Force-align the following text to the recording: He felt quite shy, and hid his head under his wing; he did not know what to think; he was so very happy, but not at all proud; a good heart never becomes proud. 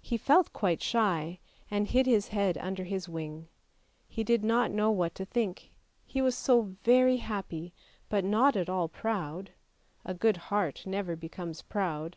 He 0.00 0.16
felt 0.16 0.52
quite 0.52 0.82
shy, 0.82 1.38
and 1.70 1.86
hid 1.86 2.04
his 2.04 2.26
head 2.26 2.58
under 2.58 2.82
his 2.82 3.08
wing; 3.08 3.46
he 4.08 4.24
did 4.24 4.42
not 4.42 4.72
know 4.72 4.90
what 4.90 5.14
to 5.14 5.24
think; 5.24 5.70
he 6.04 6.20
was 6.20 6.36
so 6.36 6.62
very 6.82 7.18
happy, 7.18 7.72
but 8.08 8.24
not 8.24 8.56
at 8.56 8.68
all 8.68 8.88
proud; 8.88 9.50
a 10.04 10.14
good 10.14 10.36
heart 10.50 10.82
never 10.84 11.14
becomes 11.14 11.62
proud. 11.62 12.16